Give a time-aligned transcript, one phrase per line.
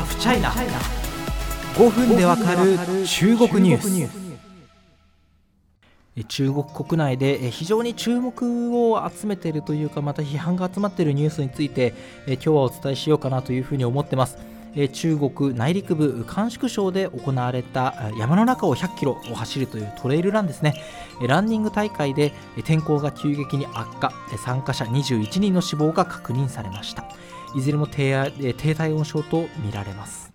[0.00, 0.50] ハフチャイナ
[1.74, 4.20] 5分でわかる中国ニュース。
[6.26, 11.92] 中国国内で非常に注目を集めているというかまた批判が集まっているニュースについて
[12.26, 14.38] 今日はお伝えしようかなというふうに思ってます。
[14.92, 20.82] 中国内陸部甘粛省で行われた山の中を100キロを走るというトレイルランですね。
[21.28, 22.32] ランニング大会で
[22.64, 24.14] 天候が急激に悪化。
[24.46, 27.04] 参加者21人の死亡が確認されました
[27.54, 30.29] いずれも低低体温症とみられます。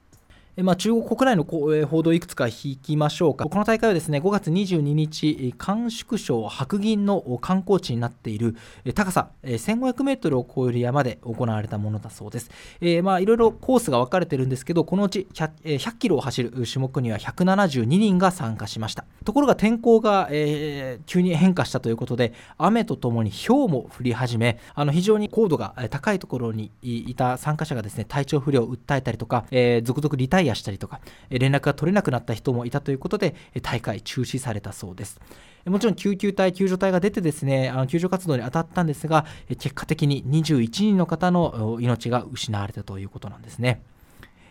[0.64, 3.44] まあ、中国国内の報道いくつか引きましょうか。
[3.44, 8.56] この大会はですね、5月22日、甘粛省白銀の観光地になっている
[8.94, 12.50] 高さ1500メートルを超える山で行われたものだそうです。
[12.80, 19.04] えー、まあ、いろいろコースが分かれてるんですけど、このうち 100, 100キロを走る種目には172人が参加しました。
[19.26, 35.20] ところが天候が、えー、急に変化したということで、雨とともに氷も降り始め、あの非常に高度が高いところにいた参加者がですね、体調不良を訴えたりとか、えー、続々リタイアイアしたりとか、連絡が取れなくなった人もいたということで、大会中止されたそうです。
[35.66, 43.82] もちろん救急隊、救助隊が出てですね、あの救助活動に当たったんですが、結果的に21人の方の命が失われたということなんですね。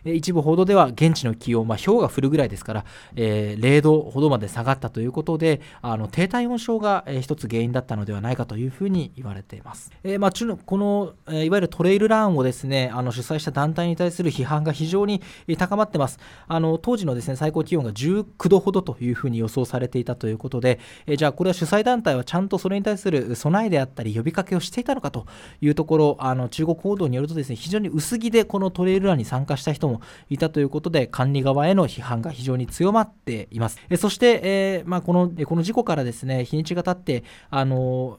[0.04, 2.84] 一部報道では現地の気温、まあ、氷が降るぐらいですから、
[3.16, 10.32] えー、0度ほどまで下がったということであの低体温症が、え、一つ原因だったのではないかというふうに言われています、えーまあ、
[10.64, 15.22] この、えー、いわゆるトレイルランをですねあの主催した団体に対する批判が非常に
[15.58, 16.18] 高まってます。
[16.46, 25.26] あの当時のですね最高気温が19度ほどというふうに予想されていたということで、えー、じゃあこれは主催団体はちゃんとそれに対する備えであったり呼びかけをしていたのかと
[25.60, 29.93] いうところあの中国報道によるとですね非常に薄着でこのトレイルランに参加した人も
[30.30, 33.78] いたということで管理側への批判が非常に強まっています。
[33.90, 38.18] えそして、えー、まあ、このこの事故からですね日にちが経ってあの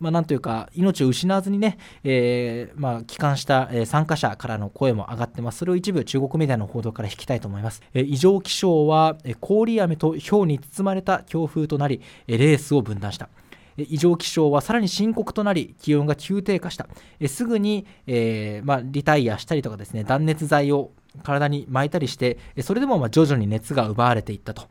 [0.00, 5.58] まあ、なんというか命を失わずにね、えー、まあ、帰還した、え参加者からの声も上がってます。
[5.58, 7.80] それを一部中国メディアの報道から引きたいと思います。
[7.94, 13.28] え異常気象は、え氷雨と氷に包まれた強風となり、えレースを分断した。
[13.76, 16.88] 異常気象はさらに深刻となり気温が急低下した。
[17.28, 20.92] すぐに、えー、まあ、リタイアしたりとかですね断熱材を
[21.22, 24.68] 体に巻いたりしてそれでもま徐々に熱が奪われていったと。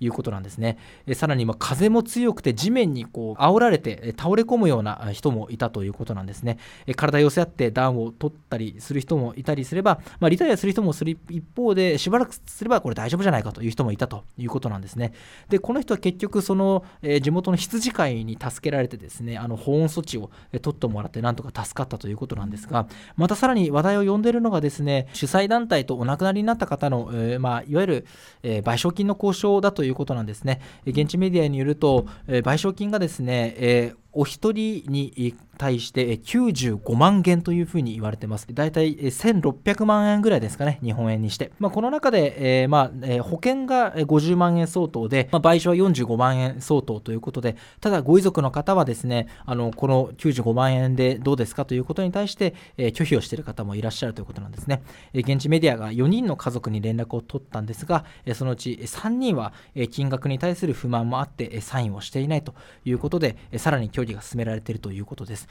[0.00, 0.78] いうことなんですね。
[1.06, 6.58] えさらに風も強くて地面にこう煽られて倒れ込むような人もいたということなんですね。
[6.86, 15.12] え体寄せ合って暖を取ったりする人もいたりすれば、まあ、リタイアする人もする一方でしばらくすればこれ大丈夫じゃないかという人もいたということなんですね。
[15.48, 20.30] でこの人は結局その、え地元の羊飼いに助けられてですねあの保温措置を
[20.60, 22.86] 取ってもらってなんとか助かったということなんですが
[23.16, 28.06] またさらに話題を呼んでいるのがですね主催団体とお亡くなりになった方の、えー、まあ、いわゆる、
[28.42, 30.60] え、賠償金の交渉だといういうことなんですね。
[30.86, 38.46] 現地メディアによると、賠償金がですね、えーお一人に対して95万元というふうに言われてます。
[38.52, 41.52] だいたい1600万円ぐらいですかね、日本円にして。
[41.58, 54.82] まあ、この中で、えー、まあえー、保険が50万円相当で、まあ、賠償は45万円相当ということで、ただご遺族の方はですね、あのこの95万円でどうですかということに対して、えー、拒否をしている方もいらっしゃるということなんですね。
[55.12, 59.52] え現地メディアが4人の家族に連絡を取ったんですが、えそのうち3人は
[59.90, 65.45] 金額に対する不満もあって、サインをしていないということで、さらに距離が進められているということです。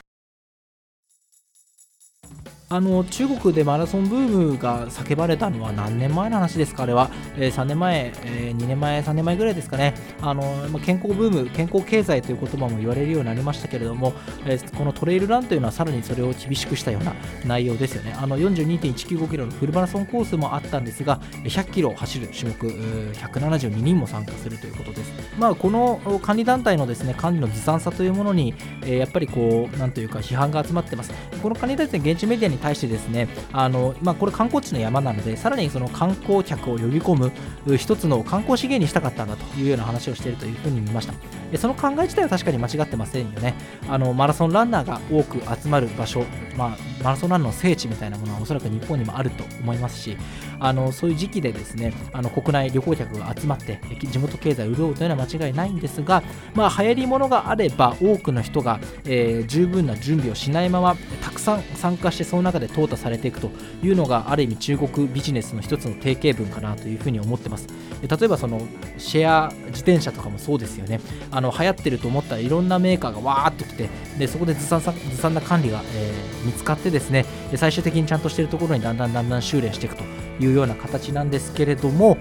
[2.67, 14.13] あの中国でマラソンブームが叫ばれたのは何年前の話ですか、あれは、えー、3年前、えー、2年前、3年前ぐらいですかね、あのまあ健康ブーム、健康経済という言葉も言われるようになりましたけれども、
[14.47, 17.13] えー、このトレイルランというのはさらにそれを厳しくしたような
[17.45, 22.67] 内容ですよね、あの42.195キロのフルマラソンコースもあったんですが、100キロ走る種目、
[23.13, 25.13] 172人も参加するということです。
[25.37, 31.13] まあ、この管理団体のですね管理のずさんさというものに、えやっぱりこう、なんというか批判が集まってます。
[31.43, 41.13] この管理団体、現地メディアに対してですねあの、まあ、これ観光地の山なのでさらにその観光客を呼び込む一つの観光資源にしたかったんだというような話をしているというふうに見ました。
[41.57, 43.53] その考え自体は確かに間違ってませんよね。
[43.87, 46.25] あのマラソンランナーが多く集まる場所、
[46.57, 50.17] まあ、マラソンランナーの聖地みたいなものはおそらく日本にもあると思いますし
[50.59, 63.51] あのそういう時期でですねあの国内旅行客が集まって地元経済を潤うというのは間違いないんですが、まあ、流行りものがあれば多くの人が、えー、十分な準備をしないままたくさん参加してその中で淘汰されていくと
[63.83, 67.67] いうのがある意味中国ビジネスの一つの定型文かなというふうに思ってます。
[68.01, 68.61] 例えばその
[68.97, 71.01] シェア自転車とかもそうですよね。
[71.31, 77.25] あの流行ってると思ったらいろんなメーカーがわーっと来てでそこでずさんずさんな管理が、えー、見つかってですね。
[77.55, 80.03] 最終的にちゃんとしているところにだんだんだんだん修練していくと
[80.39, 82.17] いうような形なんですけれども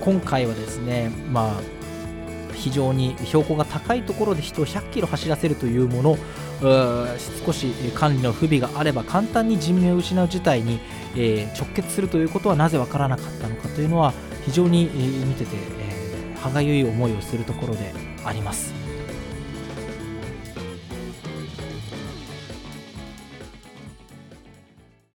[0.00, 1.76] 今回はですねまあ
[2.54, 6.18] 非常に標高が高いところで人を100キロ走らせるというもの
[6.60, 10.80] 少し管理の不備があれば簡単に人命を失う事態に
[11.58, 14.12] 直結するということはなぜ分からなかったのかというのは
[14.44, 14.84] 非常に、
[15.26, 15.56] 見てて、
[16.40, 17.92] 歯がゆい思いをするところで
[18.24, 18.72] あります。